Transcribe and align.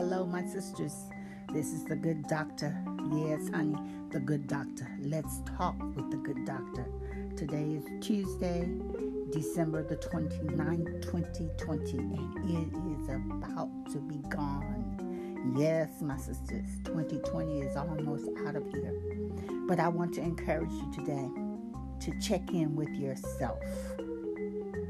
hello, 0.00 0.24
my 0.24 0.42
sisters. 0.46 0.94
This 1.52 1.74
is 1.74 1.84
the 1.84 1.94
good 1.94 2.26
doctor. 2.26 2.74
Yes, 3.12 3.50
honey, 3.50 3.76
the 4.08 4.18
good 4.18 4.46
doctor. 4.46 4.88
Let's 4.98 5.42
talk 5.58 5.74
with 5.94 6.10
the 6.10 6.16
good 6.16 6.46
doctor. 6.46 6.86
Today 7.36 7.74
is 7.74 7.84
Tuesday, 8.00 8.66
December 9.30 9.82
the 9.82 9.96
29th, 9.96 11.02
2020, 11.02 11.98
and 11.98 12.72
it 12.72 13.02
is 13.02 13.08
about 13.10 13.68
to 13.92 13.98
be 13.98 14.22
gone. 14.30 15.52
Yes, 15.54 15.90
my 16.00 16.16
sisters, 16.16 16.70
2020 16.84 17.60
is 17.60 17.76
almost 17.76 18.26
out 18.46 18.56
of 18.56 18.66
here. 18.72 18.94
But 19.68 19.80
I 19.80 19.88
want 19.88 20.14
to 20.14 20.22
encourage 20.22 20.72
you 20.72 20.90
today 20.94 21.28
to 22.06 22.26
check 22.26 22.54
in 22.54 22.74
with 22.74 22.94
yourself. 22.94 23.62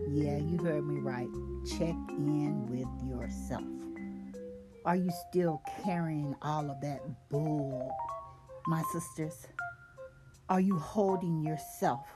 Yeah, 0.09 0.37
you 0.37 0.59
heard 0.63 0.87
me 0.87 1.01
right. 1.01 1.29
Check 1.67 1.97
in 2.17 2.65
with 2.69 2.87
yourself. 3.11 3.65
Are 4.87 4.97
you 4.97 5.11
still 5.29 5.61
carrying 5.85 6.35
all 6.41 6.71
of 6.71 6.81
that 6.81 7.03
bull, 7.29 7.95
my 8.67 8.83
sisters? 8.93 9.47
Are 10.49 10.61
you 10.61 10.79
holding 10.79 11.43
yourself 11.43 12.07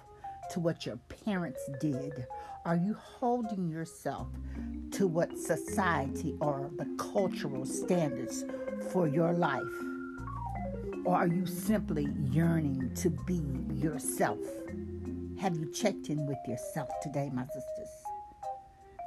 to 0.52 0.60
what 0.60 0.86
your 0.86 0.96
parents 1.26 1.60
did? 1.78 2.26
Are 2.64 2.76
you 2.76 2.94
holding 2.94 3.68
yourself 3.68 4.28
to 4.92 5.06
what 5.06 5.38
society 5.38 6.36
or 6.40 6.70
the 6.78 6.86
cultural 6.96 7.66
standards 7.66 8.44
for 8.90 9.08
your 9.08 9.34
life? 9.34 9.62
Or 11.04 11.16
are 11.16 11.28
you 11.28 11.44
simply 11.44 12.08
yearning 12.30 12.94
to 12.94 13.10
be 13.10 13.42
yourself? 13.74 14.38
Have 15.38 15.54
you 15.54 15.70
checked 15.70 16.08
in 16.08 16.26
with 16.26 16.38
yourself 16.48 16.88
today, 17.02 17.30
my 17.30 17.44
sisters? 17.44 17.90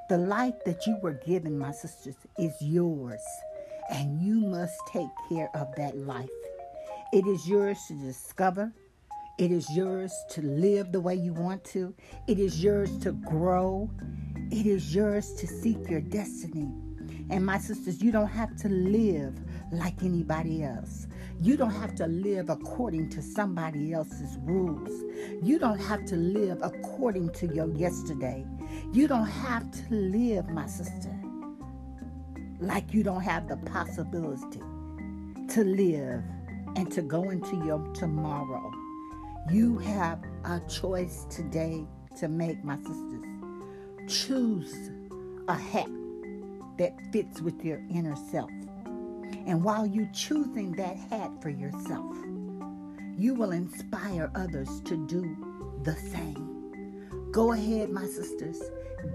The 0.09 0.17
life 0.17 0.63
that 0.65 0.85
you 0.85 0.97
were 1.01 1.19
given, 1.25 1.57
my 1.57 1.71
sisters, 1.71 2.15
is 2.37 2.53
yours, 2.61 3.19
and 3.89 4.21
you 4.21 4.39
must 4.39 4.75
take 4.91 5.09
care 5.29 5.49
of 5.55 5.73
that 5.75 5.97
life. 5.97 6.29
It 7.13 7.25
is 7.25 7.47
yours 7.47 7.77
to 7.87 7.93
discover. 7.93 8.71
It 9.37 9.51
is 9.51 9.69
yours 9.69 10.11
to 10.31 10.41
live 10.41 10.91
the 10.91 10.99
way 10.99 11.15
you 11.15 11.33
want 11.33 11.63
to. 11.65 11.93
It 12.27 12.39
is 12.39 12.63
yours 12.63 12.97
to 12.99 13.11
grow. 13.11 13.89
It 14.51 14.65
is 14.65 14.95
yours 14.95 15.33
to 15.35 15.47
seek 15.47 15.89
your 15.89 16.01
destiny. 16.01 16.71
And 17.29 17.45
my 17.45 17.57
sisters, 17.57 18.01
you 18.01 18.11
don't 18.11 18.27
have 18.27 18.55
to 18.57 18.69
live 18.69 19.39
like 19.71 20.01
anybody 20.03 20.63
else. 20.63 21.07
You 21.39 21.55
don't 21.55 21.71
have 21.71 21.93
to 21.95 22.07
live 22.07 22.49
according 22.49 23.09
to 23.11 23.21
somebody 23.21 23.93
else's 23.93 24.37
rules. 24.41 24.89
You 25.43 25.59
don't 25.59 25.79
have 25.79 26.05
to 26.05 26.15
live 26.15 26.59
according 26.61 27.31
to 27.31 27.47
your 27.47 27.69
yesterday. 27.75 28.45
You 28.91 29.07
don't 29.07 29.27
have 29.27 29.69
to 29.71 29.93
live, 29.93 30.49
my 30.49 30.67
sister, 30.67 31.13
like 32.59 32.93
you 32.93 33.03
don't 33.03 33.21
have 33.21 33.47
the 33.47 33.57
possibility 33.57 34.61
to 35.49 35.63
live 35.63 36.23
and 36.75 36.91
to 36.91 37.01
go 37.01 37.29
into 37.29 37.55
your 37.65 37.79
tomorrow. 37.93 38.71
You 39.51 39.77
have 39.79 40.23
a 40.45 40.59
choice 40.67 41.25
today 41.29 41.85
to 42.17 42.27
make, 42.27 42.63
my 42.63 42.77
sisters. 42.77 43.23
Choose 44.07 44.91
a 45.47 45.55
hat 45.55 45.89
that 46.77 46.93
fits 47.11 47.41
with 47.41 47.63
your 47.63 47.81
inner 47.89 48.15
self. 48.31 48.51
And 49.45 49.63
while 49.63 49.85
you're 49.85 50.09
choosing 50.13 50.73
that 50.73 50.97
hat 50.97 51.31
for 51.41 51.49
yourself, 51.49 52.15
you 53.17 53.33
will 53.33 53.51
inspire 53.51 54.31
others 54.35 54.81
to 54.85 55.07
do 55.07 55.35
the 55.83 55.95
same. 55.95 57.29
Go 57.31 57.53
ahead, 57.53 57.89
my 57.89 58.05
sisters, 58.05 58.61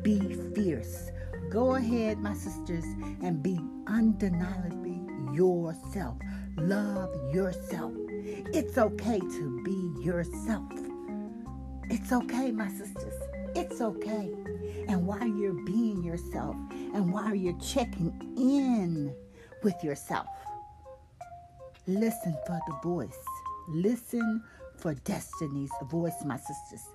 be 0.03 0.19
fierce. 0.55 1.11
Go 1.53 1.75
ahead, 1.75 2.19
my 2.19 2.33
sisters, 2.33 2.85
and 3.21 3.43
be 3.43 3.61
undeniably 3.87 5.03
yourself. 5.35 6.17
Love 6.57 7.11
yourself. 7.31 7.93
It's 8.09 8.79
okay 8.79 9.19
to 9.19 9.63
be 9.63 10.03
yourself. 10.03 10.73
It's 11.91 12.11
okay, 12.11 12.51
my 12.53 12.71
sisters. 12.71 13.13
It's 13.55 13.83
okay. 13.83 14.33
And 14.89 15.07
while 15.07 15.27
you're 15.27 15.63
being 15.67 16.03
yourself 16.03 16.57
and 16.95 17.13
while 17.13 17.35
you're 17.35 17.61
checking 17.61 18.15
in 18.39 19.15
with 19.63 19.75
yourself, 19.85 20.29
listen 21.87 22.35
for 22.47 22.59
the 22.67 22.77
voice. 22.83 23.25
Listen 23.69 24.43
for 24.79 24.95
destiny's 24.95 25.71
voice, 25.91 26.25
my 26.25 26.39
sisters. 26.39 26.89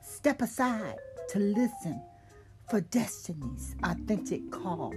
Step 0.00 0.40
aside 0.40 0.98
to 1.30 1.40
listen 1.40 2.00
for 2.68 2.82
destiny's 2.82 3.74
authentic 3.82 4.50
call. 4.50 4.94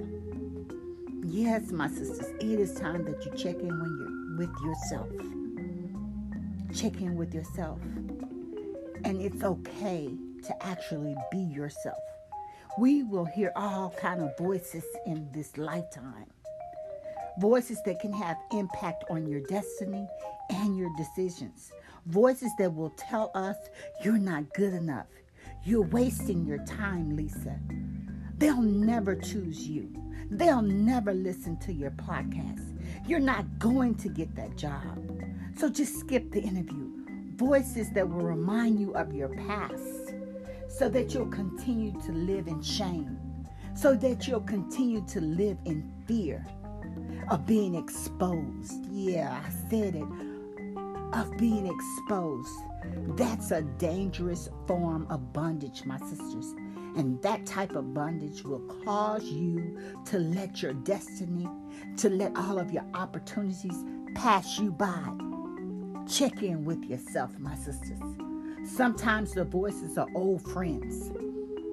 Yes, 1.23 1.71
my 1.71 1.87
sisters, 1.87 2.27
it 2.41 2.59
is 2.59 2.73
time 2.73 3.05
that 3.05 3.25
you 3.25 3.31
check 3.31 3.55
in 3.61 3.79
when 3.79 3.97
you're 3.97 4.37
with 4.37 4.53
yourself. 4.61 5.07
Check 6.75 7.01
in 7.01 7.15
with 7.15 7.33
yourself. 7.33 7.79
And 9.05 9.21
it's 9.21 9.41
okay 9.43 10.09
to 10.43 10.65
actually 10.65 11.15
be 11.31 11.37
yourself. 11.37 11.97
We 12.77 13.03
will 13.03 13.25
hear 13.25 13.53
all 13.55 13.93
kind 13.97 14.21
of 14.21 14.37
voices 14.37 14.83
in 15.05 15.29
this 15.31 15.57
lifetime. 15.57 16.27
Voices 17.39 17.79
that 17.85 18.01
can 18.01 18.11
have 18.11 18.37
impact 18.51 19.05
on 19.09 19.27
your 19.27 19.41
destiny 19.41 20.07
and 20.49 20.77
your 20.77 20.89
decisions. 20.97 21.71
Voices 22.07 22.51
that 22.57 22.73
will 22.75 22.91
tell 22.97 23.31
us 23.33 23.55
you're 24.03 24.17
not 24.17 24.53
good 24.53 24.73
enough. 24.73 25.07
You're 25.63 25.83
wasting 25.83 26.43
your 26.43 26.57
time, 26.65 27.15
Lisa. 27.15 27.59
They'll 28.37 28.63
never 28.63 29.15
choose 29.15 29.67
you. 29.67 29.93
They'll 30.31 30.63
never 30.63 31.13
listen 31.13 31.57
to 31.59 31.71
your 31.71 31.91
podcast. 31.91 32.79
You're 33.07 33.19
not 33.19 33.59
going 33.59 33.93
to 33.95 34.09
get 34.09 34.35
that 34.35 34.57
job. 34.57 34.97
So 35.55 35.69
just 35.69 35.99
skip 35.99 36.31
the 36.31 36.41
interview. 36.41 36.89
Voices 37.35 37.91
that 37.91 38.09
will 38.09 38.25
remind 38.25 38.79
you 38.79 38.93
of 38.93 39.13
your 39.13 39.29
past 39.29 40.15
so 40.67 40.89
that 40.89 41.13
you'll 41.13 41.27
continue 41.27 41.91
to 42.01 42.11
live 42.11 42.47
in 42.47 42.61
shame, 42.63 43.19
so 43.75 43.93
that 43.93 44.27
you'll 44.27 44.41
continue 44.41 45.05
to 45.09 45.21
live 45.21 45.57
in 45.65 45.91
fear 46.07 46.43
of 47.29 47.45
being 47.45 47.75
exposed. 47.75 48.83
Yeah, 48.89 49.39
I 49.45 49.69
said 49.69 49.95
it. 49.95 50.07
Of 51.13 51.37
being 51.37 51.67
exposed. 51.67 52.49
That's 53.15 53.51
a 53.51 53.61
dangerous 53.61 54.49
form 54.67 55.07
of 55.09 55.33
bondage, 55.33 55.85
my 55.85 55.97
sisters. 55.99 56.53
And 56.95 57.21
that 57.21 57.45
type 57.45 57.75
of 57.75 57.93
bondage 57.93 58.43
will 58.43 58.59
cause 58.83 59.23
you 59.23 59.77
to 60.05 60.19
let 60.19 60.61
your 60.61 60.73
destiny, 60.73 61.47
to 61.97 62.09
let 62.09 62.35
all 62.35 62.59
of 62.59 62.71
your 62.71 62.85
opportunities 62.93 63.85
pass 64.15 64.59
you 64.59 64.71
by. 64.71 65.03
Check 66.07 66.43
in 66.43 66.65
with 66.65 66.83
yourself, 66.83 67.37
my 67.39 67.55
sisters. 67.55 67.99
Sometimes 68.65 69.33
the 69.33 69.45
voices 69.45 69.97
are 69.97 70.07
old 70.15 70.41
friends. 70.41 71.11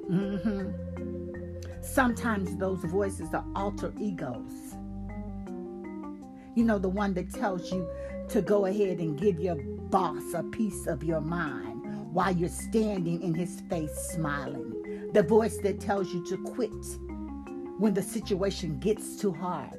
Mm-hmm. 0.08 0.70
Sometimes 1.82 2.56
those 2.56 2.80
voices 2.84 3.34
are 3.34 3.44
alter 3.56 3.92
egos. 3.98 4.76
You 6.54 6.64
know, 6.64 6.78
the 6.78 6.88
one 6.88 7.14
that 7.14 7.32
tells 7.32 7.72
you 7.72 7.88
to 8.28 8.42
go 8.42 8.66
ahead 8.66 8.98
and 8.98 9.18
give 9.18 9.38
your 9.40 9.56
boss 9.90 10.22
a 10.34 10.42
piece 10.42 10.86
of 10.86 11.02
your 11.02 11.20
mind 11.20 11.78
while 12.12 12.34
you're 12.34 12.48
standing 12.48 13.22
in 13.22 13.34
his 13.34 13.60
face 13.68 13.94
smiling. 14.12 15.10
The 15.12 15.22
voice 15.22 15.58
that 15.58 15.80
tells 15.80 16.12
you 16.12 16.24
to 16.26 16.36
quit 16.38 16.72
when 17.78 17.94
the 17.94 18.02
situation 18.02 18.78
gets 18.78 19.16
too 19.16 19.32
hard. 19.32 19.78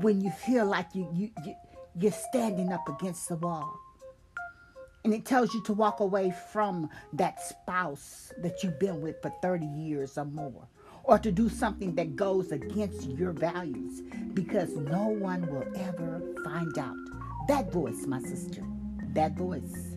When 0.00 0.20
you 0.20 0.30
feel 0.30 0.64
like 0.64 0.94
you, 0.94 1.08
you, 1.12 1.30
you, 1.44 1.54
you're 1.98 2.12
standing 2.12 2.72
up 2.72 2.88
against 2.88 3.28
the 3.28 3.36
wall. 3.36 3.78
And 5.04 5.12
it 5.12 5.24
tells 5.24 5.52
you 5.54 5.62
to 5.64 5.72
walk 5.72 6.00
away 6.00 6.34
from 6.52 6.88
that 7.12 7.42
spouse 7.42 8.32
that 8.38 8.62
you've 8.62 8.78
been 8.78 9.00
with 9.00 9.20
for 9.22 9.32
30 9.42 9.66
years 9.66 10.16
or 10.16 10.24
more. 10.24 10.68
Or 11.04 11.18
to 11.18 11.32
do 11.32 11.48
something 11.48 11.94
that 11.94 12.16
goes 12.16 12.52
against 12.52 13.08
your 13.08 13.32
values 13.32 14.02
because 14.34 14.76
no 14.76 15.08
one 15.08 15.46
will 15.46 15.64
ever 15.76 16.22
find 16.44 16.76
out. 16.78 16.96
That 17.48 17.72
voice, 17.72 18.06
my 18.06 18.20
sister. 18.20 18.62
That 19.18 19.32
voice. 19.32 19.96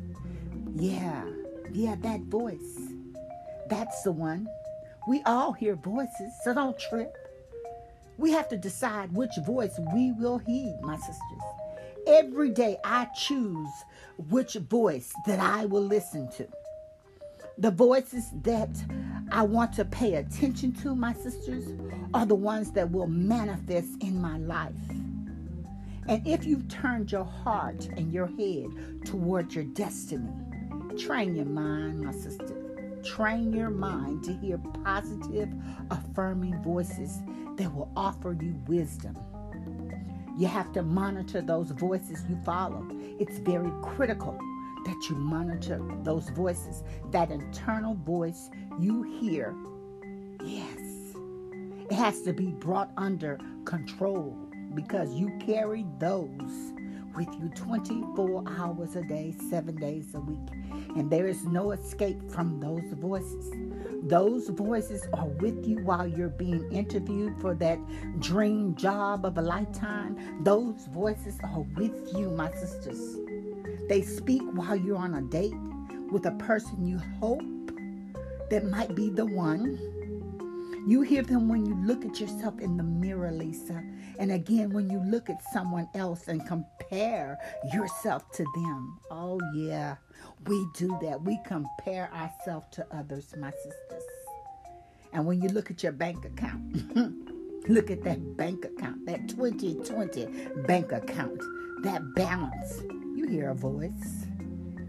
Yeah, 0.74 1.24
yeah, 1.72 1.94
that 2.02 2.22
voice. 2.22 2.80
That's 3.70 4.02
the 4.02 4.12
one. 4.12 4.48
We 5.08 5.22
all 5.28 5.54
hear 5.54 5.76
voices, 5.76 6.34
so 6.44 6.56
don't 6.56 6.76
trip. 6.90 7.16
We 8.18 8.32
have 8.32 8.50
to 8.50 8.58
decide 8.58 9.14
which 9.14 9.30
voice 9.46 9.80
we 9.94 10.12
will 10.14 10.40
heed, 10.40 10.76
my 10.82 10.96
sisters. 10.96 11.44
Every 12.08 12.50
day 12.50 12.78
I 12.84 13.10
choose 13.16 13.70
which 14.18 14.56
voice 14.56 15.14
that 15.28 15.40
I 15.40 15.66
will 15.66 15.86
listen 15.86 16.28
to. 16.38 16.48
The 17.60 17.70
voices 17.70 18.26
that 18.42 18.76
I 19.32 19.44
want 19.44 19.74
to 19.74 19.86
pay 19.86 20.16
attention 20.16 20.72
to, 20.82 20.96
my 20.96 21.14
sisters, 21.14 21.66
are 22.16 22.26
the 22.26 22.34
ones 22.34 22.72
that 22.72 22.90
will 22.90 23.06
manifest 23.06 24.02
in 24.02 24.20
my 24.20 24.40
life. 24.40 24.74
And 26.08 26.26
if 26.28 26.46
you've 26.46 26.68
turned 26.70 27.12
your 27.12 27.26
heart 27.26 27.88
and 27.98 28.12
your 28.14 28.28
head 28.28 29.06
toward 29.06 29.54
your 29.54 29.66
destiny, 29.66 30.32
train 30.98 31.36
your 31.36 31.46
mind, 31.46 32.02
my 32.02 32.12
sister. 32.14 32.56
Train 33.04 33.54
your 33.54 33.70
mind 33.72 34.24
to 34.26 34.34
hear 34.34 34.60
positive, 34.84 35.50
affirming 35.92 36.62
voices 36.64 37.20
that 37.58 37.74
will 37.74 37.92
offer 37.96 38.38
you 38.40 38.56
wisdom 38.68 39.18
You 40.38 40.48
have 40.48 40.72
to 40.74 40.84
monitor 40.84 41.42
those 41.42 41.72
voices 41.72 42.26
you 42.30 42.38
follow. 42.46 42.88
It's 43.20 43.40
very 43.40 43.72
critical 43.84 44.38
that 44.86 45.10
you 45.10 45.16
monitor 45.18 45.82
those 46.04 46.30
voices, 46.30 46.84
that 47.12 47.32
internal 47.32 47.96
voice 47.96 48.50
you 48.80 49.04
hear. 49.04 49.56
Yes, 50.44 50.80
it 51.90 51.94
has 51.96 52.22
to 52.24 52.34
be 52.34 52.48
brought 52.48 52.92
under 52.98 53.40
control 53.66 54.38
because 54.74 55.14
you 55.14 55.32
carry 55.40 55.86
those 56.00 56.74
with 57.16 57.28
you 57.40 57.50
24 57.56 58.44
hours 58.58 58.96
a 58.96 59.02
day, 59.04 59.34
seven 59.50 59.76
days 59.76 60.16
a 60.16 60.20
week. 60.20 60.48
And 60.96 61.12
there 61.12 61.28
is 61.28 61.44
no 61.46 61.72
escape 61.72 62.32
from 62.32 62.60
those 62.60 62.94
voices. 62.94 63.52
Those 64.04 64.50
voices 64.50 65.08
are 65.14 65.28
with 65.28 65.66
you 65.68 65.78
while 65.84 66.08
you're 66.08 66.30
being 66.30 66.72
interviewed 66.72 67.40
for 67.40 67.54
that 67.56 67.80
dream 68.20 68.76
job 68.76 69.26
of 69.26 69.38
a 69.38 69.42
lifetime. 69.42 70.44
Those 70.44 70.88
voices 70.92 71.38
are 71.44 71.62
with 71.76 72.14
you, 72.16 72.30
my 72.30 72.52
sisters. 72.52 73.18
They 73.90 74.02
speak 74.02 74.42
while 74.54 74.76
you're 74.76 74.98
on 74.98 75.16
a 75.16 75.22
date 75.22 75.54
with 76.12 76.26
a 76.26 76.32
person 76.32 76.86
you 76.86 77.00
hope 77.20 77.42
that 78.50 78.66
might 78.66 78.96
be 78.96 79.10
the 79.10 79.26
one. 79.26 79.80
You 80.88 81.02
hear 81.02 81.22
them 81.22 81.48
when 81.48 81.66
you 81.66 81.76
look 81.76 82.06
at 82.06 82.20
yourself 82.20 82.60
in 82.60 82.76
the 82.76 82.84
mirror, 82.84 83.32
Lisa. 83.32 83.84
And 84.18 84.32
again, 84.32 84.72
when 84.72 84.90
you 84.90 85.00
look 85.00 85.30
at 85.30 85.44
someone 85.54 85.88
else 85.94 86.28
and 86.28 86.46
compare 86.48 87.38
yourself 87.72 88.32
to 88.32 88.44
them. 88.56 89.00
Oh, 89.12 89.40
yeah, 89.56 89.98
we 90.48 90.66
do 90.76 90.98
that. 91.04 91.22
We 91.22 91.40
compare 91.46 92.12
ourselves 92.14 92.68
to 92.72 92.88
others, 92.92 93.34
my 93.38 93.52
sisters. 93.52 94.04
And 95.14 95.26
when 95.26 95.42
you 95.42 95.50
look 95.50 95.70
at 95.70 95.84
your 95.84 95.92
bank 95.92 96.26
account, 96.26 96.96
look 97.70 97.92
at 97.92 98.04
that 98.04 98.36
bank 98.36 98.66
account, 98.66 99.06
that 99.06 99.30
2020 99.30 100.26
bank 100.66 100.92
account, 100.92 101.42
that 101.84 102.02
balance. 102.16 102.82
You 103.16 103.28
hear 103.28 103.52
a 103.52 103.56
voice. 103.56 104.26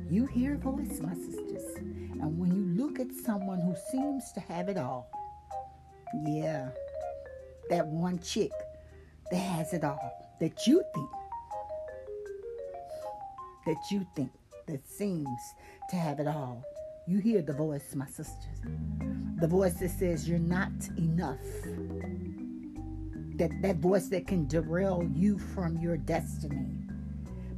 You 0.08 0.26
hear 0.26 0.54
a 0.54 0.58
voice, 0.58 1.00
my 1.00 1.14
sisters. 1.14 1.76
And 1.76 2.38
when 2.38 2.54
you 2.54 2.82
look 2.82 2.98
at 2.98 3.12
someone 3.12 3.60
who 3.60 3.74
seems 3.90 4.32
to 4.32 4.40
have 4.40 4.68
it 4.68 4.78
all, 4.78 5.10
yeah, 6.26 6.68
that 7.70 7.86
one 7.86 8.18
chick 8.18 8.52
that 9.30 9.38
has 9.38 9.72
it 9.72 9.84
all, 9.84 10.12
that 10.40 10.66
you 10.66 10.82
think, 10.94 11.10
that 13.66 13.90
you 13.90 14.06
think, 14.14 14.30
that 14.66 14.86
seems 14.86 15.40
to 15.90 15.96
have 15.96 16.20
it 16.20 16.26
all. 16.26 16.64
You 17.06 17.18
hear 17.18 17.42
the 17.42 17.52
voice, 17.52 17.94
my 17.94 18.06
sisters. 18.06 18.60
The 19.40 19.48
voice 19.48 19.74
that 19.74 19.90
says 19.90 20.28
you're 20.28 20.38
not 20.38 20.70
enough. 20.98 21.40
That, 23.36 23.50
that 23.62 23.76
voice 23.76 24.08
that 24.08 24.26
can 24.26 24.46
derail 24.46 25.08
you 25.14 25.38
from 25.38 25.78
your 25.78 25.96
destiny. 25.96 26.78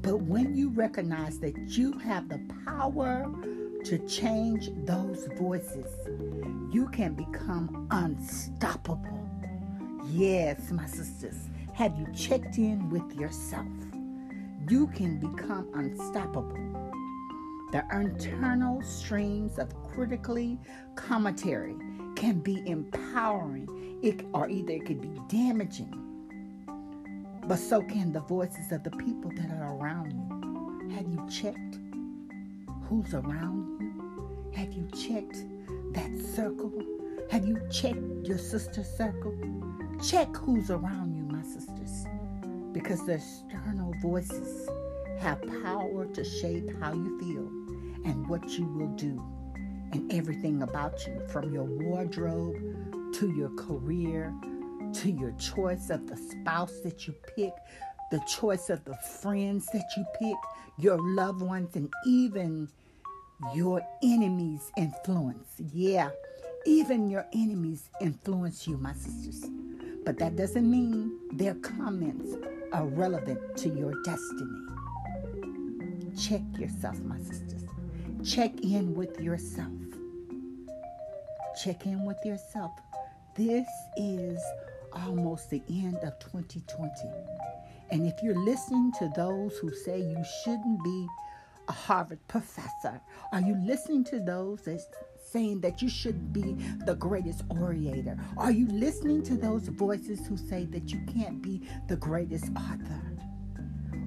But 0.01 0.23
when 0.23 0.55
you 0.55 0.71
recognize 0.71 1.39
that 1.41 1.57
you 1.69 1.93
have 1.99 2.29
the 2.29 2.41
power 2.65 3.27
to 3.85 3.99
change 4.07 4.71
those 4.87 5.29
voices, 5.37 5.87
you 6.73 6.89
can 6.91 7.13
become 7.13 7.87
unstoppable. 7.91 9.29
Yes, 10.07 10.71
my 10.71 10.87
sisters, 10.87 11.37
have 11.75 11.95
you 11.99 12.07
checked 12.15 12.57
in 12.57 12.89
with 12.89 13.15
yourself? 13.15 13.67
You 14.71 14.87
can 14.89 15.19
become 15.19 15.69
unstoppable. 15.75 16.91
The 17.73 17.85
internal 17.93 18.81
streams 18.81 19.59
of 19.59 19.75
critically 19.93 20.59
commentary 20.95 21.77
can 22.17 22.39
be 22.39 22.63
empowering, 22.67 23.99
it, 24.03 24.25
or 24.33 24.49
either 24.49 24.73
it 24.73 24.87
could 24.87 25.03
be 25.03 25.13
damaging. 25.29 25.93
But 27.47 27.59
so 27.59 27.83
can 27.83 28.15
the 28.15 28.21
voices 28.21 28.73
of 28.73 28.83
the 28.83 28.93
people 28.93 29.31
that 29.37 29.51
are 29.51 29.77
around 29.77 30.13
you. 30.13 30.95
Have 30.95 31.07
you 31.07 31.29
checked 31.29 31.79
who's 32.89 33.15
around 33.15 33.81
you? 33.81 34.53
Have 34.55 34.73
you 34.73 34.87
checked 34.89 35.45
that 35.93 36.11
circle? 36.35 36.73
Have 37.31 37.47
you 37.47 37.61
checked 37.71 37.99
your 38.25 38.39
sister's 38.39 38.89
circle? 38.89 39.37
Check 40.03 40.35
who's 40.37 40.71
around 40.71 41.15
you, 41.15 41.25
my 41.25 41.43
sisters, 41.43 42.07
because 42.73 43.05
the 43.07 43.15
external 43.15 43.93
voices 44.03 44.69
have 45.21 45.41
power 45.63 46.07
to 46.07 46.25
shape 46.25 46.71
how 46.81 46.93
you 46.93 47.19
feel 47.19 48.11
and 48.11 48.29
what 48.29 48.49
you 48.59 48.67
will 48.67 48.95
do 48.97 49.23
and 49.93 50.13
everything 50.13 50.63
about 50.63 51.07
you 51.07 51.21
from 51.29 51.53
your 51.53 51.65
wardrobe 51.65 52.57
to 53.15 53.31
your 53.31 53.51
career 53.51 54.35
to 54.95 55.11
your 55.11 55.33
choice 55.33 55.91
of 55.91 56.07
the 56.07 56.17
spouse 56.17 56.81
that 56.81 57.07
you 57.07 57.15
pick, 57.37 57.53
the 58.11 58.21
choice 58.29 58.71
of 58.71 58.85
the 58.85 58.95
friends 58.95 59.67
that 59.73 59.91
you 59.97 60.05
pick, 60.19 60.37
your 60.79 60.99
loved 61.15 61.43
ones, 61.43 61.75
and 61.77 61.93
even 62.07 62.69
your 63.55 63.83
enemies' 64.03 64.71
influence. 64.77 65.49
Yeah, 65.73 66.11
even 66.67 67.11
your 67.11 67.27
enemies 67.33 67.91
influence 68.01 68.67
you, 68.67 68.77
my 68.77 68.93
sisters. 68.95 69.45
But 70.05 70.19
that 70.19 70.37
doesn't 70.37 70.71
mean 70.71 71.19
their 71.33 71.55
comments 71.55 72.37
are 72.73 72.87
relevant 72.87 73.57
to 73.59 73.69
your 73.69 73.95
destiny. 74.03 74.61
Check 76.17 76.43
yourself, 76.59 77.01
my 77.01 77.19
sisters. 77.19 77.65
Check 78.25 78.61
in 78.61 78.95
with 78.95 79.21
yourself. 79.21 79.73
Check 81.63 81.87
in 81.87 82.05
with 82.05 82.19
yourself. 82.25 82.73
This 83.37 83.67
is 83.97 84.43
almost 84.93 85.51
the 85.51 85.63
end 85.69 85.99
of 86.03 86.19
2020. 86.21 86.91
And 87.91 88.07
if 88.07 88.23
you're 88.23 88.39
listening 88.39 88.93
to 88.99 89.11
those 89.15 89.57
who 89.59 89.73
say 89.73 90.01
you 90.01 90.25
shouldn't 90.43 90.83
be 90.83 91.07
a 91.69 91.73
Harvard 91.73 92.21
professor, 92.29 93.01
are 93.33 93.41
you 93.41 93.57
listening 93.65 94.05
to 94.05 94.21
those 94.21 94.63
that 94.63 94.81
saying 95.31 95.61
that 95.61 95.83
you 95.83 95.89
shouldn't 95.89 96.33
be 96.33 96.57
the 96.87 96.95
greatest 96.95 97.43
orator? 97.51 98.17
Are 98.37 98.53
you 98.53 98.67
listening 98.69 99.23
to 99.25 99.37
those 99.37 99.69
voices 99.69 100.27
who 100.27 100.37
say 100.37 100.65
that 100.67 100.93
you 100.93 101.01
can't 101.13 101.43
be 101.43 101.63
the 101.89 101.97
greatest 101.97 102.47
author? 102.57 103.03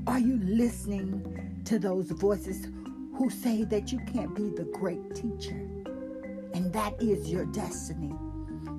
Are 0.08 0.20
you 0.20 0.40
listening 0.44 1.62
to 1.66 1.80
those 1.80 2.12
voices 2.12 2.68
who 3.16 3.30
say 3.30 3.64
that 3.66 3.92
you 3.92 4.00
can't 4.12 4.34
be 4.36 4.50
the 4.50 4.70
great 4.72 5.16
teacher? 5.16 5.60
And 6.54 6.72
that 6.74 7.02
is 7.02 7.30
your 7.30 7.46
destiny. 7.46 8.14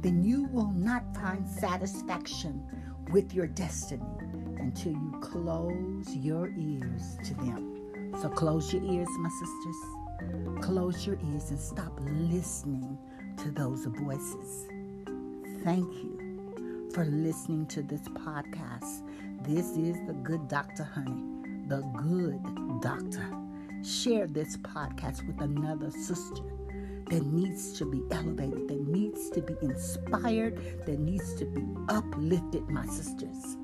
Then 0.01 0.23
you 0.23 0.45
will 0.45 0.73
not 0.73 1.15
find 1.15 1.47
satisfaction 1.47 2.65
with 3.11 3.35
your 3.35 3.47
destiny 3.47 4.18
until 4.61 4.93
you 4.93 5.19
close 5.21 6.15
your 6.15 6.49
ears 6.57 7.17
to 7.25 7.35
them. 7.35 8.13
So 8.21 8.29
close 8.29 8.73
your 8.73 8.83
ears, 8.83 9.09
my 9.19 9.31
sisters. 9.31 10.65
Close 10.65 11.07
your 11.07 11.19
ears 11.33 11.51
and 11.51 11.61
stop 11.61 11.93
listening 12.01 12.99
to 13.39 13.51
those 13.51 13.85
voices. 13.87 14.67
Thank 15.65 15.93
you 16.03 16.91
for 16.93 17.05
listening 17.05 17.67
to 17.67 17.83
this 17.83 18.03
podcast. 18.09 19.03
This 19.43 19.77
is 19.77 19.97
the 20.07 20.15
Good 20.25 20.49
Doctor, 20.49 20.85
honey. 20.85 21.23
The 21.69 21.83
Good 21.97 22.81
Doctor. 22.81 23.27
Share 23.85 24.27
this 24.27 24.57
podcast 24.57 25.25
with 25.27 25.41
another 25.41 25.91
sister 25.91 26.43
that 27.11 27.25
needs 27.25 27.79
to 27.79 27.85
be 27.85 28.03
elevated, 28.11 28.69
that 28.69 28.89
needs 28.89 29.31
to 29.31 29.41
be 29.41 29.55
inspired, 29.63 30.85
that 30.87 30.99
needs 30.99 31.35
to 31.35 31.45
be 31.45 31.63
uplifted, 31.89 32.69
my 32.69 32.85
sisters. 32.87 33.57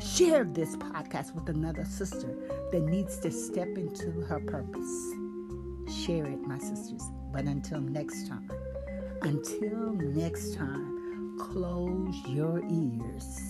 Share 0.00 0.44
this 0.44 0.76
podcast 0.76 1.34
with 1.34 1.48
another 1.48 1.84
sister 1.84 2.36
that 2.70 2.82
needs 2.82 3.18
to 3.20 3.30
step 3.30 3.78
into 3.78 4.10
her 4.22 4.40
purpose. 4.40 5.12
Share 6.04 6.26
it, 6.26 6.40
my 6.42 6.58
sisters. 6.58 7.02
But 7.32 7.44
until 7.44 7.80
next 7.80 8.28
time, 8.28 8.50
until 9.22 9.92
next 9.92 10.54
time, 10.54 11.38
close 11.38 12.14
your 12.28 12.62
ears. 12.70 13.40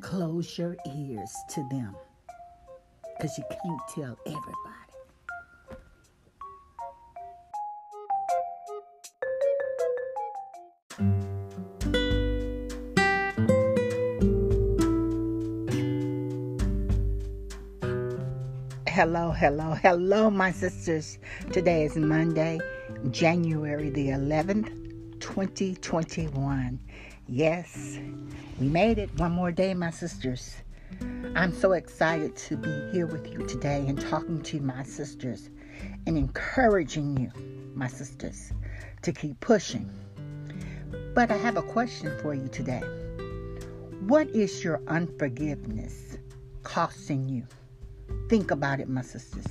Close 0.00 0.56
your 0.56 0.76
ears 0.86 1.32
to 1.50 1.68
them. 1.70 1.96
Because 3.16 3.36
you 3.36 3.44
can't 3.50 3.80
tell 3.94 4.18
everybody. 4.26 4.79
Hello, 19.00 19.30
hello, 19.30 19.72
hello, 19.82 20.28
my 20.28 20.52
sisters. 20.52 21.16
Today 21.54 21.84
is 21.84 21.96
Monday, 21.96 22.60
January 23.10 23.88
the 23.88 24.08
11th, 24.08 24.68
2021. 25.20 26.78
Yes, 27.26 27.98
we 28.58 28.68
made 28.68 28.98
it 28.98 29.08
one 29.18 29.32
more 29.32 29.52
day, 29.52 29.72
my 29.72 29.90
sisters. 29.90 30.54
I'm 31.34 31.50
so 31.50 31.72
excited 31.72 32.36
to 32.36 32.58
be 32.58 32.92
here 32.92 33.06
with 33.06 33.32
you 33.32 33.46
today 33.46 33.86
and 33.88 33.98
talking 33.98 34.42
to 34.42 34.60
my 34.60 34.82
sisters 34.82 35.48
and 36.06 36.18
encouraging 36.18 37.16
you, 37.16 37.32
my 37.74 37.88
sisters, 37.88 38.52
to 39.00 39.12
keep 39.12 39.40
pushing. 39.40 39.88
But 41.14 41.30
I 41.30 41.38
have 41.38 41.56
a 41.56 41.62
question 41.62 42.18
for 42.20 42.34
you 42.34 42.48
today. 42.48 42.82
What 44.06 44.28
is 44.28 44.62
your 44.62 44.82
unforgiveness 44.88 46.18
costing 46.64 47.30
you? 47.30 47.46
Think 48.30 48.52
about 48.52 48.78
it, 48.78 48.88
my 48.88 49.02
sisters. 49.02 49.44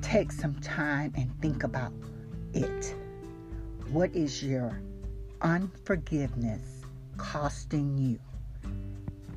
Take 0.00 0.32
some 0.32 0.56
time 0.56 1.12
and 1.16 1.30
think 1.40 1.62
about 1.62 1.92
it. 2.52 2.96
What 3.92 4.12
is 4.12 4.42
your 4.42 4.76
unforgiveness 5.40 6.82
costing 7.16 7.96
you? 7.96 8.18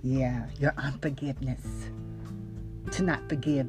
Yeah, 0.01 0.47
your 0.59 0.73
unforgiveness. 0.77 1.61
To 2.89 3.03
not 3.03 3.29
forgive 3.29 3.67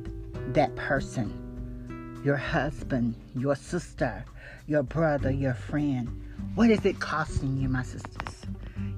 that 0.54 0.74
person, 0.76 2.22
your 2.24 2.36
husband, 2.36 3.16
your 3.34 3.54
sister, 3.54 4.24
your 4.66 4.82
brother, 4.82 5.30
your 5.30 5.52
friend. 5.52 6.08
What 6.54 6.70
is 6.70 6.86
it 6.86 7.00
costing 7.00 7.58
you, 7.58 7.68
my 7.68 7.82
sisters? 7.82 8.46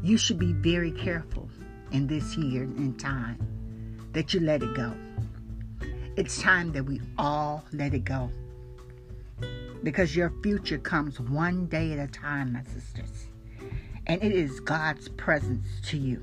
You 0.04 0.16
should 0.16 0.38
be 0.38 0.52
very 0.52 0.92
careful 0.92 1.50
in 1.90 2.06
this 2.06 2.36
year 2.36 2.62
and 2.62 2.96
time 3.00 4.08
that 4.12 4.32
you 4.32 4.38
let 4.38 4.62
it 4.62 4.76
go. 4.76 4.94
It's 6.18 6.42
time 6.42 6.72
that 6.72 6.82
we 6.82 7.00
all 7.16 7.64
let 7.72 7.94
it 7.94 8.04
go. 8.04 8.28
Because 9.84 10.16
your 10.16 10.32
future 10.42 10.78
comes 10.78 11.20
one 11.20 11.66
day 11.66 11.92
at 11.92 12.00
a 12.00 12.10
time, 12.10 12.54
my 12.54 12.64
sisters. 12.64 13.28
And 14.08 14.20
it 14.20 14.32
is 14.32 14.58
God's 14.58 15.08
presence 15.10 15.68
to 15.84 15.96
you 15.96 16.20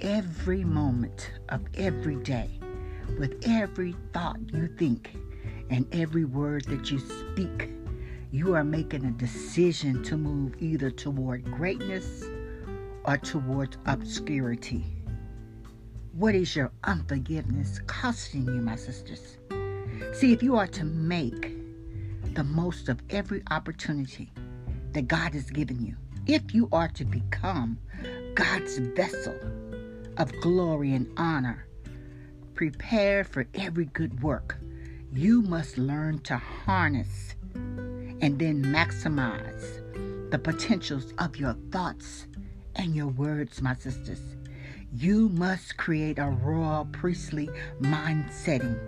every 0.00 0.64
moment 0.64 1.32
of 1.50 1.60
every 1.74 2.16
day, 2.16 2.48
with 3.18 3.46
every 3.46 3.94
thought 4.14 4.38
you 4.54 4.68
think 4.78 5.14
and 5.68 5.86
every 5.94 6.24
word 6.24 6.64
that 6.68 6.90
you 6.90 6.98
speak. 6.98 7.72
You 8.30 8.54
are 8.54 8.64
making 8.64 9.04
a 9.04 9.10
decision 9.10 10.02
to 10.04 10.16
move 10.16 10.54
either 10.62 10.90
toward 10.90 11.44
greatness 11.44 12.24
or 13.04 13.18
towards 13.18 13.76
obscurity. 13.84 14.86
What 16.16 16.36
is 16.36 16.54
your 16.54 16.70
unforgiveness 16.84 17.80
costing 17.88 18.46
you, 18.46 18.60
my 18.62 18.76
sisters? 18.76 19.36
See, 20.12 20.32
if 20.32 20.44
you 20.44 20.54
are 20.54 20.68
to 20.68 20.84
make 20.84 21.52
the 22.34 22.44
most 22.44 22.88
of 22.88 23.02
every 23.10 23.42
opportunity 23.50 24.30
that 24.92 25.08
God 25.08 25.34
has 25.34 25.50
given 25.50 25.84
you, 25.84 25.96
if 26.28 26.54
you 26.54 26.68
are 26.70 26.86
to 26.90 27.04
become 27.04 27.78
God's 28.34 28.78
vessel 28.78 29.34
of 30.16 30.30
glory 30.40 30.94
and 30.94 31.12
honor, 31.16 31.66
prepared 32.54 33.26
for 33.26 33.48
every 33.52 33.86
good 33.86 34.22
work, 34.22 34.56
you 35.12 35.42
must 35.42 35.78
learn 35.78 36.20
to 36.20 36.36
harness 36.36 37.34
and 37.54 38.38
then 38.38 38.62
maximize 38.62 40.30
the 40.30 40.38
potentials 40.38 41.12
of 41.18 41.38
your 41.38 41.56
thoughts 41.72 42.28
and 42.76 42.94
your 42.94 43.08
words, 43.08 43.60
my 43.60 43.74
sisters. 43.74 44.33
You 44.96 45.28
must 45.30 45.76
create 45.76 46.20
a 46.20 46.26
royal 46.30 46.84
priestly 46.92 47.50
mind 47.80 48.30
setting 48.30 48.78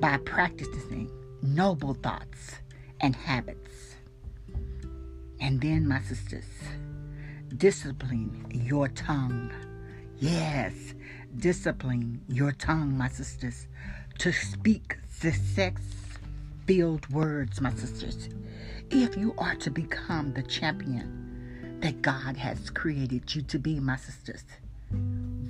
by 0.00 0.16
practicing 0.24 1.10
noble 1.42 1.92
thoughts 1.92 2.56
and 2.98 3.14
habits. 3.14 3.96
And 5.38 5.60
then, 5.60 5.86
my 5.86 6.00
sisters, 6.00 6.46
discipline 7.54 8.46
your 8.50 8.88
tongue. 8.88 9.52
Yes, 10.18 10.72
discipline 11.36 12.22
your 12.26 12.52
tongue, 12.52 12.96
my 12.96 13.08
sisters, 13.08 13.66
to 14.18 14.32
speak 14.32 14.96
the 15.20 15.32
sex 15.32 15.82
filled 16.66 17.06
words, 17.10 17.60
my 17.60 17.74
sisters. 17.74 18.30
If 18.90 19.14
you 19.14 19.34
are 19.36 19.56
to 19.56 19.70
become 19.70 20.32
the 20.32 20.42
champion 20.42 21.78
that 21.80 22.02
God 22.02 22.36
has 22.36 22.70
created 22.70 23.34
you 23.34 23.42
to 23.42 23.58
be, 23.58 23.78
my 23.80 23.96
sisters, 23.96 24.44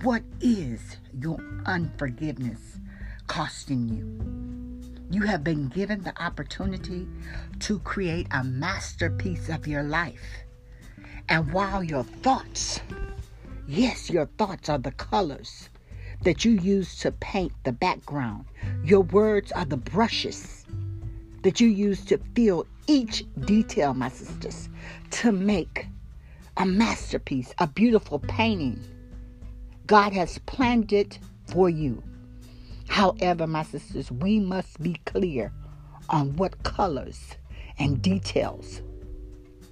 what 0.02 0.22
is 0.40 0.96
your 1.12 1.38
unforgiveness 1.66 2.78
costing 3.26 3.88
you? 3.88 5.10
You 5.10 5.26
have 5.26 5.44
been 5.44 5.68
given 5.68 6.02
the 6.02 6.22
opportunity 6.22 7.06
to 7.60 7.78
create 7.80 8.26
a 8.30 8.42
masterpiece 8.42 9.50
of 9.50 9.66
your 9.66 9.82
life. 9.82 10.24
And 11.28 11.52
while 11.52 11.84
your 11.84 12.04
thoughts, 12.04 12.80
yes, 13.68 14.08
your 14.08 14.26
thoughts 14.38 14.70
are 14.70 14.78
the 14.78 14.92
colors 14.92 15.68
that 16.22 16.44
you 16.46 16.52
use 16.52 16.98
to 17.00 17.12
paint 17.12 17.52
the 17.64 17.72
background, 17.72 18.46
your 18.82 19.00
words 19.00 19.52
are 19.52 19.66
the 19.66 19.76
brushes 19.76 20.64
that 21.42 21.60
you 21.60 21.68
use 21.68 22.04
to 22.06 22.18
fill 22.34 22.66
each 22.86 23.24
detail, 23.44 23.92
my 23.92 24.08
sisters, 24.08 24.70
to 25.10 25.30
make 25.30 25.86
a 26.56 26.64
masterpiece, 26.64 27.52
a 27.58 27.66
beautiful 27.66 28.18
painting 28.18 28.82
God 29.90 30.12
has 30.12 30.38
planned 30.46 30.92
it 30.92 31.18
for 31.48 31.68
you. 31.68 32.00
However, 32.86 33.48
my 33.48 33.64
sisters, 33.64 34.08
we 34.08 34.38
must 34.38 34.80
be 34.80 34.94
clear 35.04 35.52
on 36.08 36.36
what 36.36 36.62
colors 36.62 37.34
and 37.76 38.00
details 38.00 38.82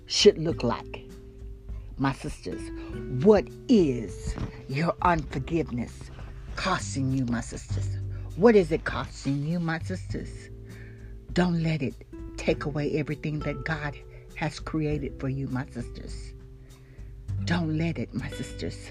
should 0.06 0.36
look 0.36 0.64
like. 0.64 1.04
My 1.98 2.12
sisters, 2.12 2.60
what 3.22 3.44
is 3.68 4.34
your 4.68 4.92
unforgiveness 5.02 6.10
costing 6.56 7.12
you, 7.12 7.24
my 7.26 7.40
sisters? 7.40 7.98
What 8.34 8.56
is 8.56 8.72
it 8.72 8.82
costing 8.82 9.46
you, 9.46 9.60
my 9.60 9.78
sisters? 9.78 10.50
Don't 11.32 11.62
let 11.62 11.80
it 11.80 11.94
take 12.36 12.64
away 12.64 12.90
everything 12.98 13.38
that 13.40 13.64
God 13.64 13.96
has 14.34 14.58
created 14.58 15.20
for 15.20 15.28
you, 15.28 15.46
my 15.46 15.64
sisters. 15.66 16.32
Don't 17.44 17.78
let 17.78 17.98
it, 17.98 18.12
my 18.12 18.28
sisters. 18.30 18.88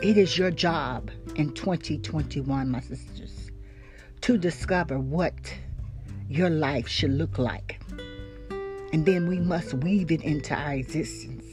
It 0.00 0.16
is 0.16 0.38
your 0.38 0.52
job 0.52 1.10
in 1.34 1.52
2021, 1.54 2.70
my 2.70 2.78
sisters, 2.78 3.50
to 4.20 4.38
discover 4.38 5.00
what 5.00 5.34
your 6.28 6.50
life 6.50 6.86
should 6.86 7.10
look 7.10 7.36
like. 7.36 7.80
And 8.92 9.04
then 9.04 9.26
we 9.26 9.40
must 9.40 9.74
weave 9.74 10.12
it 10.12 10.22
into 10.22 10.54
our 10.54 10.74
existence. 10.74 11.44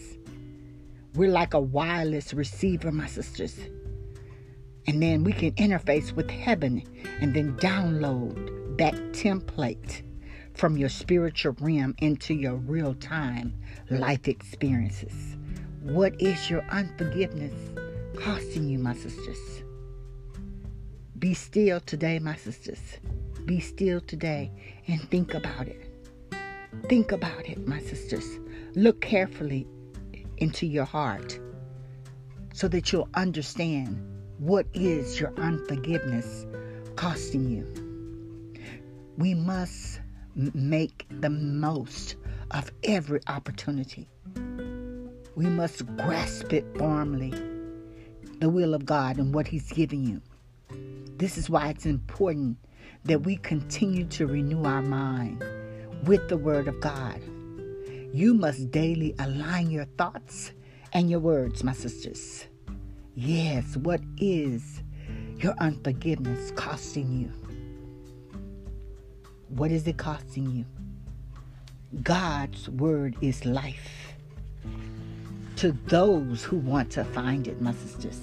We're 1.15 1.31
like 1.31 1.55
a 1.55 1.59
wireless 1.59 2.35
receiver, 2.35 2.91
my 2.91 3.07
sisters. 3.07 3.57
And 4.85 5.01
then 5.01 5.23
we 5.23 5.33
can 5.33 5.53
interface 5.53 6.11
with 6.11 6.29
heaven 6.29 6.83
and 7.21 7.33
then 7.33 7.57
download 7.57 8.77
that 8.77 8.93
template 9.13 10.03
from 10.53 10.77
your 10.77 10.89
spiritual 10.89 11.55
realm 11.61 11.95
into 11.97 12.35
your 12.35 12.57
real 12.57 12.93
time 12.93 13.55
life 13.89 14.27
experiences. 14.27 15.35
What 15.81 16.21
is 16.21 16.47
your 16.47 16.61
unforgiveness? 16.69 17.53
Costing 18.15 18.69
you, 18.69 18.79
my 18.79 18.93
sisters. 18.93 19.63
Be 21.19 21.33
still 21.33 21.79
today, 21.79 22.19
my 22.19 22.35
sisters. 22.35 22.79
Be 23.45 23.59
still 23.59 24.01
today 24.01 24.51
and 24.87 25.01
think 25.09 25.33
about 25.33 25.67
it. 25.67 25.89
Think 26.89 27.11
about 27.11 27.47
it, 27.47 27.67
my 27.67 27.79
sisters. 27.79 28.39
Look 28.75 29.01
carefully 29.01 29.67
into 30.37 30.65
your 30.65 30.85
heart 30.85 31.39
so 32.53 32.67
that 32.67 32.91
you'll 32.91 33.09
understand 33.13 34.01
what 34.39 34.65
is 34.73 35.19
your 35.19 35.33
unforgiveness 35.37 36.45
costing 36.95 37.49
you. 37.49 38.61
We 39.17 39.33
must 39.33 40.01
make 40.35 41.05
the 41.09 41.29
most 41.29 42.15
of 42.51 42.71
every 42.83 43.21
opportunity. 43.27 44.09
We 45.35 45.45
must 45.45 45.85
grasp 45.97 46.51
it 46.53 46.65
firmly 46.77 47.33
the 48.39 48.49
will 48.49 48.73
of 48.73 48.85
God 48.85 49.17
and 49.17 49.33
what 49.33 49.47
He's 49.47 49.71
giving 49.71 50.03
you. 50.03 50.21
This 51.17 51.37
is 51.37 51.49
why 51.49 51.69
it's 51.69 51.85
important 51.85 52.57
that 53.05 53.21
we 53.21 53.37
continue 53.37 54.05
to 54.05 54.27
renew 54.27 54.63
our 54.63 54.81
mind 54.81 55.43
with 56.05 56.27
the 56.27 56.37
Word 56.37 56.67
of 56.67 56.79
God. 56.81 57.21
You 58.13 58.33
must 58.33 58.71
daily 58.71 59.15
align 59.19 59.69
your 59.69 59.85
thoughts 59.97 60.51
and 60.93 61.09
your 61.09 61.19
words, 61.19 61.63
my 61.63 61.73
sisters. 61.73 62.45
Yes, 63.15 63.77
what 63.77 64.01
is 64.17 64.81
your 65.37 65.53
unforgiveness 65.59 66.51
costing 66.51 67.11
you? 67.11 67.31
What 69.49 69.71
is 69.71 69.87
it 69.87 69.97
costing 69.97 70.51
you? 70.51 70.65
God's 72.01 72.69
Word 72.69 73.15
is 73.21 73.45
life 73.45 74.15
to 75.57 75.71
those 75.87 76.43
who 76.43 76.57
want 76.57 76.91
to 76.91 77.03
find 77.05 77.47
it, 77.47 77.61
my 77.61 77.73
sisters. 77.73 78.19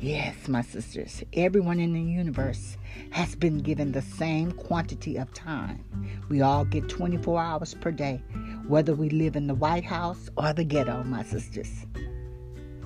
Yes, 0.00 0.48
my 0.48 0.62
sisters, 0.62 1.22
everyone 1.32 1.78
in 1.78 1.92
the 1.92 2.00
universe 2.00 2.76
has 3.10 3.36
been 3.36 3.58
given 3.58 3.92
the 3.92 4.02
same 4.02 4.50
quantity 4.50 5.16
of 5.16 5.32
time. 5.32 5.84
We 6.28 6.40
all 6.40 6.64
get 6.64 6.88
24 6.88 7.40
hours 7.40 7.74
per 7.74 7.92
day, 7.92 8.20
whether 8.66 8.96
we 8.96 9.10
live 9.10 9.36
in 9.36 9.46
the 9.46 9.54
White 9.54 9.84
House 9.84 10.28
or 10.36 10.52
the 10.52 10.64
ghetto, 10.64 11.04
my 11.04 11.22
sisters. 11.22 11.86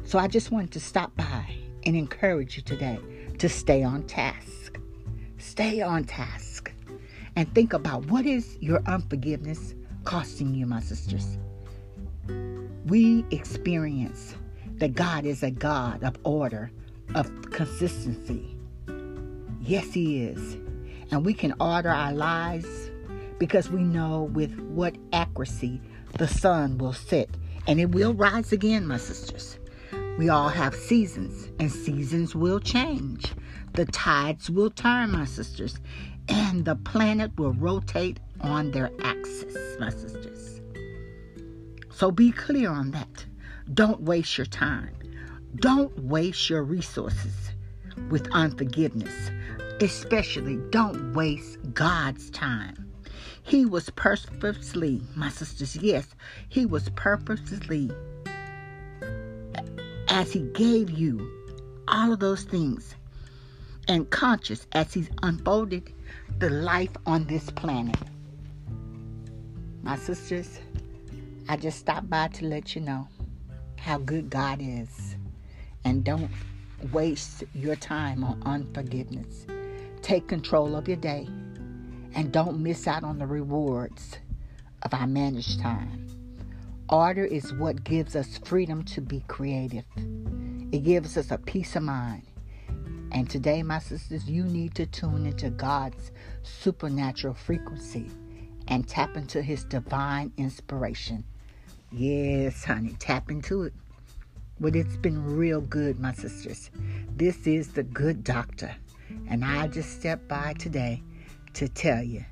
So 0.04 0.18
I 0.18 0.28
just 0.28 0.50
wanted 0.50 0.72
to 0.72 0.80
stop 0.80 1.16
by 1.16 1.56
and 1.86 1.96
encourage 1.96 2.58
you 2.58 2.62
today 2.62 2.98
to 3.38 3.48
stay 3.48 3.82
on 3.82 4.02
task. 4.02 4.78
Stay 5.38 5.80
on 5.80 6.04
task 6.04 6.70
and 7.34 7.52
think 7.54 7.72
about 7.72 8.04
what 8.06 8.26
is 8.26 8.58
your 8.60 8.82
unforgiveness 8.86 9.74
costing 10.04 10.54
you, 10.54 10.66
my 10.66 10.80
sisters 10.80 11.38
we 12.86 13.24
experience 13.30 14.36
that 14.76 14.94
God 14.94 15.24
is 15.26 15.42
a 15.42 15.50
God 15.50 16.04
of 16.04 16.16
order, 16.22 16.70
of 17.14 17.50
consistency. 17.50 18.56
Yes, 19.60 19.92
He 19.92 20.22
is. 20.22 20.54
And 21.10 21.24
we 21.24 21.34
can 21.34 21.54
order 21.60 21.90
our 21.90 22.12
lives 22.12 22.90
because 23.38 23.70
we 23.70 23.82
know 23.82 24.24
with 24.32 24.58
what 24.60 24.96
accuracy 25.12 25.80
the 26.18 26.28
sun 26.28 26.78
will 26.78 26.92
set 26.92 27.28
and 27.66 27.80
it 27.80 27.90
will 27.90 28.14
rise 28.14 28.52
again, 28.52 28.86
my 28.86 28.98
sisters. 28.98 29.58
We 30.18 30.28
all 30.28 30.48
have 30.48 30.74
seasons, 30.74 31.50
and 31.58 31.70
seasons 31.70 32.34
will 32.34 32.60
change. 32.60 33.34
The 33.74 33.84
tides 33.86 34.48
will 34.48 34.70
turn, 34.70 35.10
my 35.10 35.26
sisters, 35.26 35.78
and 36.28 36.64
the 36.64 36.76
planet 36.76 37.32
will 37.36 37.52
rotate 37.52 38.18
on 38.40 38.70
their 38.70 38.90
axis, 39.02 39.54
my 39.78 39.90
sisters. 39.90 40.55
So 41.96 42.10
be 42.10 42.30
clear 42.30 42.70
on 42.70 42.90
that. 42.90 43.24
Don't 43.72 44.02
waste 44.02 44.36
your 44.36 44.44
time. 44.44 44.94
Don't 45.54 45.98
waste 45.98 46.50
your 46.50 46.62
resources 46.62 47.52
with 48.10 48.28
unforgiveness. 48.32 49.30
Especially, 49.80 50.58
don't 50.68 51.14
waste 51.14 51.56
God's 51.72 52.28
time. 52.28 52.92
He 53.42 53.64
was 53.64 53.88
purposely, 53.88 55.00
my 55.14 55.30
sisters, 55.30 55.74
yes, 55.76 56.14
He 56.50 56.66
was 56.66 56.90
purposely, 56.96 57.90
as 60.08 60.34
He 60.34 60.40
gave 60.52 60.90
you 60.90 61.26
all 61.88 62.12
of 62.12 62.20
those 62.20 62.42
things, 62.42 62.94
and 63.88 64.10
conscious 64.10 64.66
as 64.72 64.92
He's 64.92 65.08
unfolded 65.22 65.94
the 66.40 66.50
life 66.50 66.94
on 67.06 67.24
this 67.24 67.48
planet. 67.52 67.96
My 69.82 69.96
sisters, 69.96 70.58
I 71.48 71.56
just 71.56 71.78
stopped 71.78 72.10
by 72.10 72.26
to 72.28 72.44
let 72.44 72.74
you 72.74 72.80
know 72.80 73.06
how 73.76 73.98
good 73.98 74.30
God 74.30 74.58
is. 74.60 75.16
And 75.84 76.02
don't 76.02 76.30
waste 76.92 77.44
your 77.54 77.76
time 77.76 78.24
on 78.24 78.42
unforgiveness. 78.44 79.46
Take 80.02 80.26
control 80.26 80.74
of 80.74 80.88
your 80.88 80.96
day 80.96 81.28
and 82.14 82.32
don't 82.32 82.58
miss 82.60 82.88
out 82.88 83.04
on 83.04 83.20
the 83.20 83.26
rewards 83.26 84.18
of 84.82 84.92
our 84.92 85.06
managed 85.06 85.60
time. 85.60 86.06
Order 86.88 87.24
is 87.24 87.52
what 87.54 87.84
gives 87.84 88.16
us 88.16 88.38
freedom 88.38 88.82
to 88.84 89.00
be 89.00 89.22
creative. 89.28 89.84
It 90.72 90.82
gives 90.82 91.16
us 91.16 91.30
a 91.30 91.38
peace 91.38 91.76
of 91.76 91.84
mind. 91.84 92.22
And 93.12 93.30
today, 93.30 93.62
my 93.62 93.78
sisters, 93.78 94.28
you 94.28 94.42
need 94.42 94.74
to 94.74 94.86
tune 94.86 95.26
into 95.26 95.50
God's 95.50 96.10
supernatural 96.42 97.34
frequency 97.34 98.10
and 98.66 98.86
tap 98.88 99.16
into 99.16 99.42
His 99.42 99.62
divine 99.64 100.32
inspiration. 100.36 101.24
Yes, 101.96 102.62
honey, 102.62 102.94
tap 102.98 103.30
into 103.30 103.62
it. 103.62 103.72
But 104.60 104.76
it's 104.76 104.98
been 104.98 105.24
real 105.34 105.62
good, 105.62 105.98
my 105.98 106.12
sisters. 106.12 106.70
This 107.16 107.46
is 107.46 107.72
the 107.72 107.84
good 107.84 108.22
doctor. 108.22 108.76
And 109.30 109.42
I 109.42 109.66
just 109.68 109.98
stepped 109.98 110.28
by 110.28 110.52
today 110.58 111.02
to 111.54 111.68
tell 111.68 112.02
you 112.02 112.22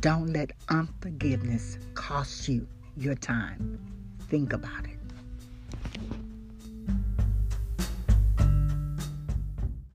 don't 0.00 0.32
let 0.32 0.52
unforgiveness 0.70 1.76
cost 1.92 2.48
you 2.48 2.66
your 2.96 3.14
time. 3.14 3.78
Think 4.30 4.54
about 4.54 4.86
it. 4.86 4.97